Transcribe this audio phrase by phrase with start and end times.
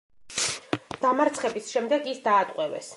[1.05, 2.89] დამარცხების შემდეგ ის დაატყვევეს.